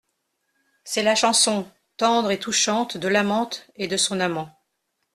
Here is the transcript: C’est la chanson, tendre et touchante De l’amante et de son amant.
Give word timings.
C’est 0.83 1.03
la 1.03 1.13
chanson, 1.13 1.71
tendre 1.95 2.31
et 2.31 2.39
touchante 2.39 2.97
De 2.97 3.07
l’amante 3.07 3.67
et 3.75 3.87
de 3.87 3.97
son 3.97 4.19
amant. 4.19 4.51